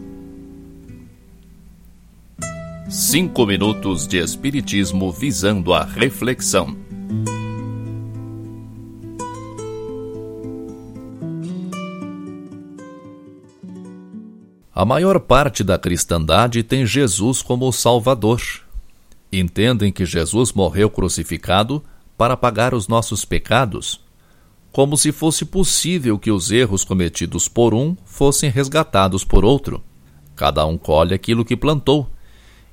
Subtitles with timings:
[2.88, 6.78] Cinco minutos de Espiritismo visando a reflexão.
[14.71, 18.39] A maior parte da cristandade tem Jesus como Salvador.
[19.31, 21.83] Entendem que Jesus morreu crucificado
[22.15, 24.04] para pagar os nossos pecados
[24.73, 29.84] como se fosse possível que os erros cometidos por um fossem resgatados por outro.
[30.36, 32.09] Cada um colhe aquilo que plantou,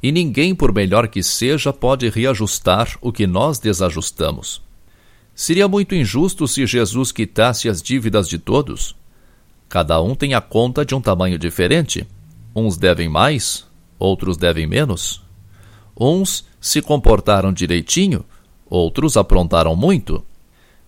[0.03, 4.63] e ninguém, por melhor que seja, pode reajustar o que nós desajustamos.
[5.35, 8.97] Seria muito injusto se Jesus quitasse as dívidas de todos.
[9.69, 12.07] Cada um tem a conta de um tamanho diferente.
[12.57, 13.67] Uns devem mais,
[13.99, 15.23] outros devem menos.
[15.95, 18.25] Uns se comportaram direitinho,
[18.71, 20.25] outros aprontaram muito.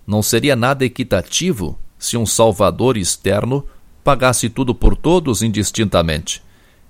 [0.06, 3.64] Não seria nada equitativo se um salvador externo
[4.02, 6.42] pagasse tudo por todos indistintamente.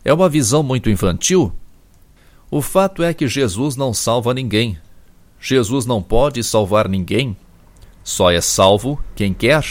[0.05, 1.53] É uma visão muito infantil.
[2.51, 4.79] O fato é que Jesus não salva ninguém.
[5.41, 7.37] Jesus não pode salvar ninguém.
[8.05, 9.65] Só é salvo quem quer,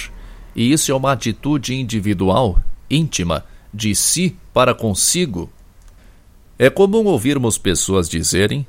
[0.55, 5.49] e isso é uma atitude individual, íntima, de si para consigo.
[6.57, 8.65] É comum ouvirmos pessoas dizerem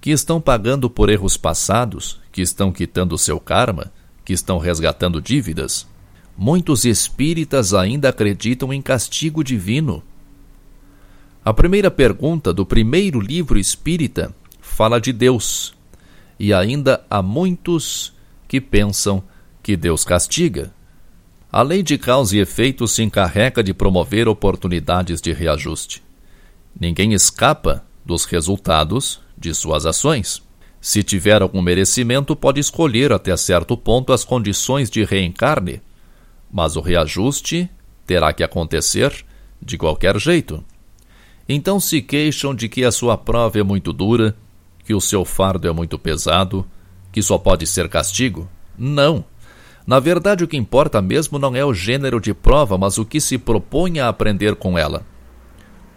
[0.00, 3.92] que estão pagando por erros passados, que estão quitando seu karma,
[4.30, 5.88] que estão resgatando dívidas,
[6.38, 10.04] muitos espíritas ainda acreditam em castigo divino.
[11.44, 15.74] A primeira pergunta do primeiro livro espírita fala de Deus,
[16.38, 18.12] e ainda há muitos
[18.46, 19.20] que pensam
[19.64, 20.72] que Deus castiga.
[21.50, 26.04] A lei de causa e efeito se encarrega de promover oportunidades de reajuste.
[26.78, 30.40] Ninguém escapa dos resultados de suas ações.
[30.80, 35.82] Se tiver algum merecimento, pode escolher até certo ponto as condições de reencarne,
[36.50, 37.68] mas o reajuste
[38.06, 39.24] terá que acontecer
[39.60, 40.64] de qualquer jeito.
[41.48, 44.34] Então se queixam de que a sua prova é muito dura,
[44.84, 46.66] que o seu fardo é muito pesado,
[47.12, 48.48] que só pode ser castigo?
[48.78, 49.24] Não.
[49.86, 53.20] Na verdade, o que importa mesmo não é o gênero de prova, mas o que
[53.20, 55.04] se propõe a aprender com ela.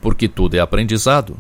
[0.02, 1.38] Porque tudo é aprendizado.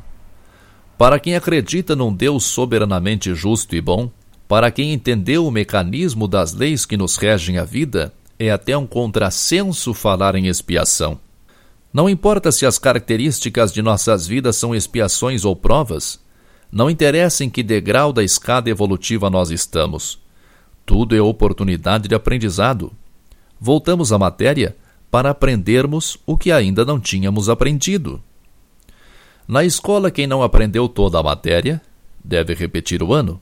[1.04, 4.10] Para quem acredita num Deus soberanamente justo e bom,
[4.48, 8.88] para quem entendeu o mecanismo das leis que nos regem a vida, é até um
[8.88, 11.20] contrassenso falar em expiação.
[11.92, 16.22] Não importa se as características de nossas vidas são expiações ou provas,
[16.72, 20.22] não interessa em que degrau da escada evolutiva nós estamos.
[20.86, 22.94] Tudo é oportunidade de aprendizado.
[23.60, 24.74] Voltamos à matéria
[25.12, 28.24] para aprendermos o que ainda não tínhamos aprendido.
[29.48, 31.82] Na escola, quem não aprendeu toda a matéria
[32.24, 33.42] deve repetir o ano.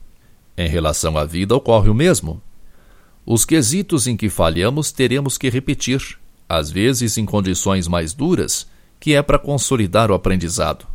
[0.58, 2.42] Em relação à vida, ocorre o mesmo.
[3.26, 6.18] Os quesitos em que falhamos teremos que repetir,
[6.50, 8.68] às vezes em condições mais duras,
[9.00, 10.88] que é para consolidar o aprendizado.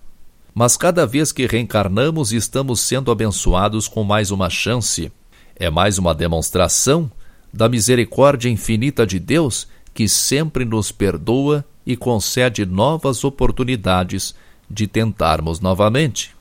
[0.52, 5.12] Mas cada vez que reencarnamos, estamos sendo abençoados com mais uma chance.
[5.54, 7.10] É mais uma demonstração
[7.52, 14.34] da misericórdia infinita de Deus que sempre nos perdoa e concede novas oportunidades
[14.68, 16.34] de tentarmos novamente.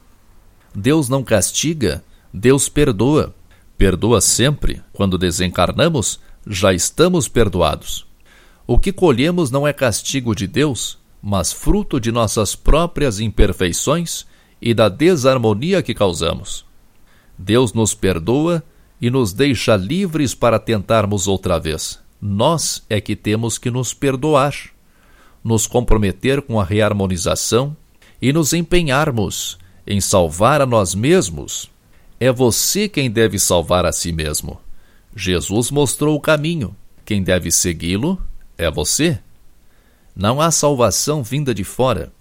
[0.74, 2.04] Deus não castiga,
[2.34, 3.34] Deus perdoa.
[3.78, 4.82] Perdoa sempre.
[4.94, 8.06] Quando desencarnamos, já estamos perdoados.
[8.68, 14.26] O que colhemos não é castigo de Deus, mas fruto de nossas próprias imperfeições
[14.62, 16.66] e da desarmonia que causamos.
[17.38, 18.64] Deus nos perdoa
[19.00, 22.00] e nos deixa livres para tentarmos outra vez.
[22.22, 24.56] Nós é que temos que nos perdoar,
[25.44, 27.76] nos comprometer com a reharmonização
[28.26, 29.56] e nos empenharmos
[29.86, 31.70] em salvar a nós mesmos,
[32.20, 34.60] é você quem deve salvar a si mesmo.
[35.16, 36.76] Jesus mostrou o caminho.
[37.06, 38.20] Quem deve segui-lo
[38.58, 39.20] é você.
[40.16, 42.12] Não há salvação vinda de fora.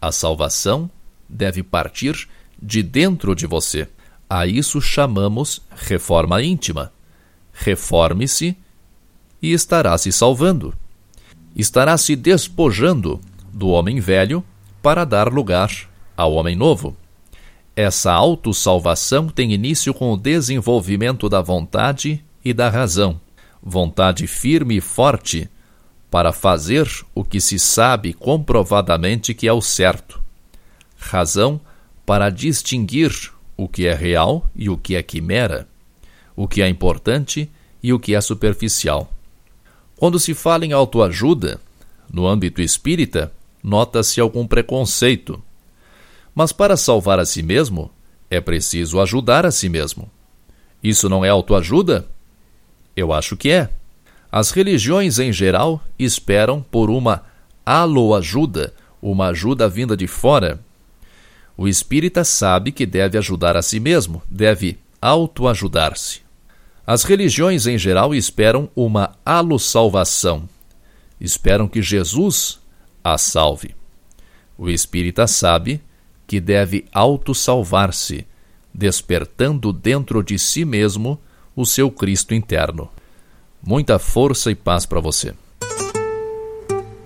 [0.00, 0.90] A salvação
[1.28, 2.28] deve partir
[2.60, 3.86] de dentro de você.
[4.28, 6.92] A isso chamamos reforma íntima.
[7.52, 8.56] Reforme-se
[9.40, 10.74] e estará se salvando.
[11.54, 13.20] Estará se despojando
[13.52, 14.44] do homem velho
[14.82, 15.70] para dar lugar
[16.16, 16.96] ao homem novo.
[17.74, 23.20] Essa autossalvação tem início com o desenvolvimento da vontade e da razão,
[23.62, 25.48] vontade firme e forte
[26.10, 30.22] para fazer o que se sabe comprovadamente que é o certo,
[30.98, 31.58] razão
[32.04, 35.66] para distinguir o que é real e o que é quimera,
[36.36, 37.50] o que é importante
[37.82, 39.10] e o que é superficial.
[39.96, 41.60] Quando se fala em autoajuda,
[42.12, 43.32] no âmbito espírita,
[43.62, 45.42] nota-se algum preconceito.
[46.34, 47.90] Mas para salvar a si mesmo,
[48.30, 50.10] é preciso ajudar a si mesmo.
[50.82, 52.08] Isso não é autoajuda?
[52.96, 53.70] Eu acho que é.
[54.30, 57.22] As religiões em geral esperam por uma
[57.64, 60.58] aloajuda, uma ajuda vinda de fora.
[61.56, 66.22] O espírita sabe que deve ajudar a si mesmo, deve autoajudar-se.
[66.86, 70.48] As religiões em geral esperam uma alo-salvação.
[71.20, 72.58] Esperam que Jesus
[73.02, 73.74] a salve.
[74.56, 75.80] O espírita sabe
[76.26, 78.24] que deve autossalvar-se,
[78.72, 81.18] despertando dentro de si mesmo
[81.54, 82.88] o seu Cristo interno.
[83.62, 85.34] Muita força e paz para você.